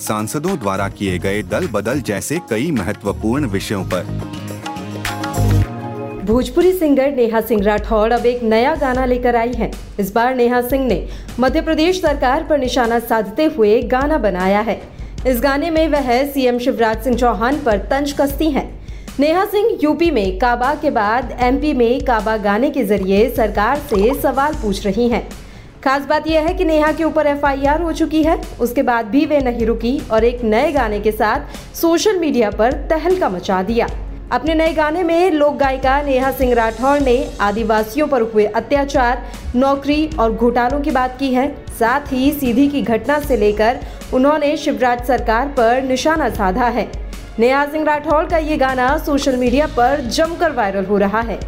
सांसदों 0.00 0.56
द्वारा 0.58 0.88
किए 0.88 1.18
गए 1.18 1.42
दल 1.42 1.66
बदल 1.66 2.00
जैसे 2.00 2.38
कई 2.50 2.70
महत्वपूर्ण 2.70 3.46
विषयों 3.48 3.82
पर 3.84 4.04
भोजपुरी 6.24 6.72
सिंगर 6.72 7.14
नेहा 7.14 7.40
सिंह 7.40 7.62
राठौड़ 7.64 8.12
अब 8.12 8.26
एक 8.26 8.42
नया 8.42 8.74
गाना 8.74 9.04
लेकर 9.04 9.36
आई 9.36 9.52
हैं। 9.52 9.70
इस 10.00 10.12
बार 10.14 10.34
नेहा 10.36 10.60
सिंह 10.62 10.86
ने 10.86 11.06
मध्य 11.40 11.60
प्रदेश 11.60 12.00
सरकार 12.02 12.44
पर 12.44 12.58
निशाना 12.58 12.98
साधते 12.98 13.44
हुए 13.56 13.80
गाना 13.92 14.18
बनाया 14.18 14.60
है 14.60 14.80
इस 15.26 15.40
गाने 15.40 15.70
में 15.70 15.86
वह 15.88 16.10
सीएम 16.32 16.58
शिवराज 16.58 17.04
सिंह 17.04 17.16
चौहान 17.16 17.60
पर 17.64 17.78
तंज 17.90 18.12
कसती 18.20 18.50
हैं। 18.50 18.68
नेहा 19.20 19.44
सिंह 19.44 19.78
यूपी 19.82 20.10
में 20.10 20.38
काबा 20.38 20.74
के 20.74 20.90
बाद 20.90 21.36
एमपी 21.40 21.72
में 21.72 22.00
काबा 22.04 22.36
गाने 22.38 22.70
के 22.70 22.84
ज़रिए 22.84 23.28
सरकार 23.36 23.78
से 23.90 24.14
सवाल 24.22 24.54
पूछ 24.54 24.86
रही 24.86 25.08
हैं। 25.08 25.28
खास 25.84 26.06
बात 26.06 26.26
यह 26.26 26.46
है 26.46 26.52
कि 26.54 26.64
नेहा 26.64 26.90
के 26.92 27.04
ऊपर 27.04 27.26
एफआईआर 27.26 27.82
हो 27.82 27.92
चुकी 27.92 28.22
है। 28.22 28.36
उसके 28.60 28.82
बाद 28.82 29.06
भी 29.06 29.24
वे 29.26 29.38
नहीं 29.40 29.66
रुकी 29.66 29.98
और 30.12 30.24
एक 30.24 30.42
नए 30.44 30.70
गाने 30.72 31.00
के 31.00 31.12
साथ 31.12 31.74
सोशल 31.76 32.18
मीडिया 32.18 32.50
पर 32.50 32.72
तहलका 32.90 33.28
मचा 33.28 33.62
दिया। 33.62 33.86
अपने 34.32 34.54
नए 34.54 34.72
गाने 34.74 35.02
में 35.02 35.30
लोक 35.30 35.56
गायिका 35.56 36.00
नेहा 36.02 36.30
सिंह 36.30 36.54
राठौर 36.54 37.00
ने 37.00 37.16
आदिवासियों 37.40 38.06
पर 38.06 38.22
हुए 38.22 38.44
अत्याचार, 38.44 39.22
नौकरी 39.56 40.08
और 40.18 40.32
घोटालों 40.32 40.80
की 40.80 40.90
बात 40.90 41.16
की 41.18 41.32
है। 41.34 41.48
साथ 41.78 42.12
ही 42.12 42.30
सीधी 42.32 42.66
की 42.68 42.82
घटना 42.82 43.18
से 43.20 43.36
लेकर 43.36 43.78
उन्होंने 44.14 44.56
शिवराज 44.56 45.04
सरकार 45.06 45.46
पर 45.48 45.82
निशाना 45.82 46.28
साधा 46.30 46.66
है। 46.68 46.90
नेहा 47.38 47.64
सिंह 47.66 47.84
राठौर 47.84 48.26
का 48.26 48.38
ये 48.38 48.56
गाना 48.56 48.96
सोशल 48.98 49.36
मीडिया 49.36 49.66
पर 49.66 50.00
जमकर 50.08 50.52
वायरल 50.52 50.84
हो 50.84 50.98
रहा 50.98 51.20
है। 51.20 51.38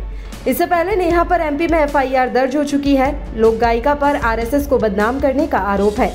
इससे 0.48 0.66
पहले 0.66 0.94
नेहा 0.96 1.22
पर 1.24 1.40
एमपी 1.40 1.66
में 1.68 1.78
एफआईआर 1.78 2.28
दर्ज 2.28 2.54
हो 2.56 2.62
चुकी 2.64 2.94
है। 2.96 3.38
लोक 3.38 3.56
गायिका 3.56 3.94
पर 3.94 4.16
आरएसएस 4.16 4.66
को 4.66 4.76
बदनाम 4.78 5.18
करने 5.20 5.46
का 5.46 5.58
आरोप 5.58 5.98
है। 6.00 6.14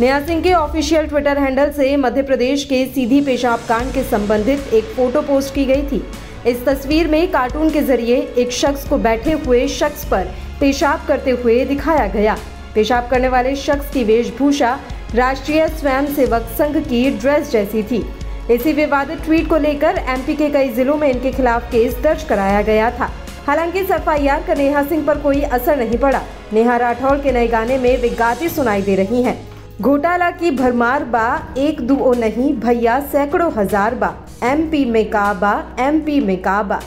नेहा 0.00 0.20
सिंह 0.20 0.42
के 0.42 0.52
ऑफिशियल 0.52 1.06
ट्विटर 1.06 1.38
हैंडल 1.38 1.70
से 1.70 1.96
मध्य 1.96 2.22
प्रदेश 2.22 2.64
के 2.64 2.84
सीधी 2.86 3.20
पेशाब 3.20 3.64
कांड 3.68 3.92
के 3.92 4.02
संबंधित 4.02 4.72
एक 4.74 4.84
फ़ोटो 4.96 5.22
पोस्ट 5.22 5.54
की 5.54 5.64
गई 5.64 5.82
थी। 5.82 6.02
इस 6.46 6.64
तस्वीर 6.64 7.08
में 7.08 7.30
कार्टून 7.32 7.70
के 7.70 7.82
ज़रिए 7.82 8.16
एक 8.38 8.52
शख्स 8.52 8.88
को 8.88 8.98
बैठे 8.98 9.32
हुए 9.44 9.66
शख्स 9.68 10.04
पर 10.04 10.30
पेशाब 10.60 11.04
करते 11.08 11.30
हुए 11.32 11.64
दिखाया 11.64 12.06
गया। 12.06 12.36
पेशाब 12.74 13.08
करने 13.10 13.28
वाले 13.28 13.56
शख्स 13.56 13.92
की 13.94 14.04
वेशभूषा 14.04 14.78
राष्ट्रीय 15.14 15.66
स्वयंसेवक 15.70 16.48
संघ 16.58 16.76
की 16.78 17.08
ड्रेस 17.10 17.50
जैसी 17.50 17.82
थी। 17.82 18.04
इसी 18.50 18.72
विवादित 18.72 19.22
ट्वीट 19.24 19.48
को 19.48 19.56
लेकर 19.58 19.98
एमपी 20.08 20.34
के 20.34 20.48
कई 20.50 20.68
जिलों 20.70 20.96
में 20.96 21.08
इनके 21.08 21.32
खिलाफ 21.32 21.70
केस 21.72 21.98
दर्ज 22.02 22.22
कराया 22.22 22.62
गया 22.62 22.90
था। 22.90 23.10
हालाँकि 23.46 23.78
इस 23.78 23.90
एफ़ 23.90 24.10
का 24.46 24.54
नेहा 24.54 24.82
सिंह 24.82 25.06
पर 25.06 25.18
कोई 25.18 25.40
असर 25.42 25.76
नहीं 25.76 25.98
पड़ा। 25.98 26.20
नेहा 26.52 26.76
राठौर 26.76 27.18
के 27.18 27.32
नए 27.32 27.48
गाने 27.48 27.78
में 27.78 27.96
वे 28.02 28.08
गाती 28.08 28.48
सुनाई 28.48 28.82
दे 28.82 28.94
रही 28.94 29.22
हैं। 29.22 29.36
घोटाला 29.80 30.30
की 30.30 30.50
भरमार 30.50 31.04
बा, 31.04 31.54
एक 31.58 31.80
दुओ 31.80 32.12
नहीं, 32.14 32.52
भैया 32.54 32.98
सैकड़ों 33.02 33.50
हज़ार 33.52 33.94
बा। 33.94 34.12
एमपी 34.42 34.84
में 34.84 35.04
काबा 35.10 35.52
एमपी 35.80 36.20
में 36.20 36.36
काबा 36.42 36.80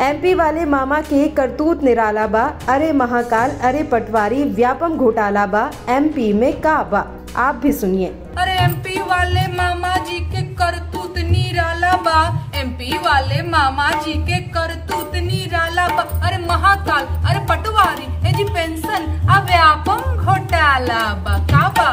एमपी 0.00 0.34
वाले 0.34 0.64
मामा 0.64 1.00
के 1.00 1.26
करतूत 1.28 1.82
निराला 1.84 2.26
बा। 2.26 2.42
अरे 2.68 2.92
महाकाल, 2.92 3.50
अरे 3.62 3.82
पटवारी, 3.82 4.42
व्यापम 4.44 4.96
घोटाला 4.96 5.46
बा। 5.46 5.70
एमपी 5.88 6.32
में 6.32 6.52
काबा 6.60 7.06
आप 7.36 7.54
भी 7.54 7.72
सुनिए। 7.72 8.08
अरे 8.38 8.52
एमपी 8.62 8.98
वाले 9.00 9.46
मामा 9.48 9.94
जी 10.06 10.18
के 10.32 10.42
करतूत 10.54 11.18
निराला 11.18 11.92
बा। 12.06 12.18
एमपी 12.60 12.98
वाले 12.98 13.42
मामा 13.42 13.90
जी 14.04 14.12
के 14.26 14.40
करतूत 14.52 15.16
निराला 15.16 15.86
बा। 15.88 16.02
अरे 16.26 16.38
महाकाल, 16.46 17.04
अरे 17.28 17.40
पटवारी, 17.46 18.06
ए 18.28 18.32
जी 18.32 18.44
पेंशन, 18.44 19.06
अब 19.28 19.44
व्यापम 19.46 20.16
घोटाला 20.16 21.02
बा। 21.24 21.38
काबा 21.52 21.90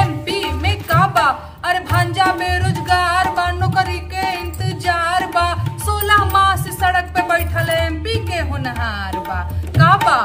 एमपी 0.00 0.40
में 0.52 0.76
काबा 0.82 1.26
अरे 1.64 1.80
भांजा 1.84 2.24
बेरोजगार 2.32 3.30
बा, 3.36 3.50
नौकरी 3.52 3.98
के 4.12 4.32
इंतज़ार 4.40 5.26
बा। 5.34 5.46
सोलह 5.84 6.24
माह 6.32 6.54
से 6.56 6.72
सड़क 6.72 7.12
पे 7.14 7.22
बैठल 7.28 7.70
एमपी 7.70 8.14
के 8.26 8.40
होनहार 8.50 9.18
बा। 9.28 9.40
काबा 9.78 10.18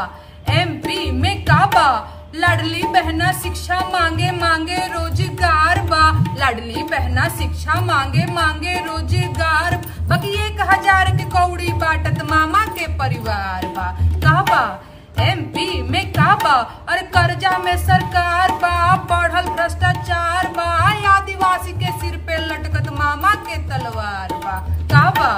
एमपी 0.61 1.11
में 1.11 1.41
काबा 1.45 1.87
लाडली 2.35 2.81
बहना 2.93 3.31
शिक्षा 3.41 3.79
मांगे 3.93 4.29
मांगे 4.31 4.77
रोज़गार 4.93 5.79
बा। 5.89 6.01
लाडली 6.37 6.83
बहना 6.91 7.27
शिक्षा 7.39 7.79
मांगे 7.81 8.25
मांगे 8.33 8.73
रोज़गार 8.85 9.75
बाकी 10.09 10.31
एक 10.45 10.61
हज़ार 10.69 11.11
के 11.17 11.23
कौड़ी 11.29 11.71
बाटत 11.83 12.23
मामा 12.29 12.65
के 12.77 12.87
परिवार 12.97 13.67
बा। 13.75 13.85
कहबा 14.23 14.63
एमपी 15.23 15.81
में 15.91 16.11
कहबा 16.13 16.55
और 16.89 17.01
कर्जा 17.15 17.57
में 17.65 17.77
सरकार 17.77 18.51
बा, 18.63 18.95
बढ़ल 19.11 19.49
भ्रष्टाचार 19.53 20.47
बा। 20.57 20.63
आदिवासी 21.13 21.71
के 21.73 21.91
सिर 21.99 22.17
पे 22.27 22.37
लटकत 22.47 22.89
मामा 22.99 23.33
के 23.47 23.57
तलवार 23.69 24.33
बा। 24.45 24.57
कहबा 24.91 25.31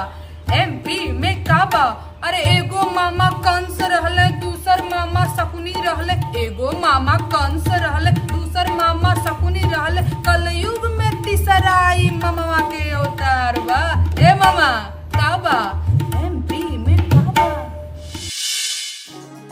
एमपी 0.62 1.00
में 1.12 1.44
कहबा 1.44 1.84
अरे 2.24 2.38
एगो 2.56 2.90
मामा 2.90 3.28
कंस 3.46 3.80
रहले 3.82 4.28
दूसर 4.76 4.88
मामा 4.88 5.24
शकुनी 5.26 5.72
रहले, 5.76 6.12
एगो 6.40 6.70
मामा 6.80 7.12
कंस 7.32 7.68
रहले, 7.68 8.10
दूसर 8.10 8.70
मामा 8.72 9.14
शकुनी 9.14 9.60
रहले, 9.60 10.02
कलयुग 10.20 10.84
में 10.98 11.22
तीसराई 11.22 12.10
मामा 12.14 12.58
के 12.70 12.90
अवतार 12.90 13.58
बा। 13.60 13.80
ए 14.20 14.34
मामा 14.34 14.68
काबा 15.16 15.56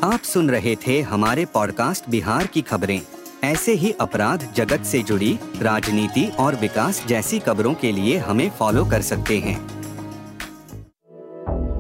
आप 0.05 0.23
सुन 0.23 0.51
रहे 0.51 0.75
थे 0.77 1.01
हमारे 1.03 1.45
पॉडकास्ट 1.45 2.09
बिहार 2.11 2.47
की 2.47 2.63
खबरें। 2.63 3.01
ऐसे 3.45 3.73
ही 3.75 3.93
अपराध 4.01 4.47
जगत 4.57 4.85
से 4.85 5.03
जुड़ी 5.03 5.39
राजनीति 5.63 6.27
और 6.39 6.55
विकास 6.55 7.03
जैसी 7.07 7.39
खबरों 7.39 7.75
के 7.75 7.93
लिए 7.93 8.19
हमें 8.19 8.51
फॉलो 8.51 8.85
कर 8.85 9.03
सकते 9.03 9.39
हैं। 9.39 9.84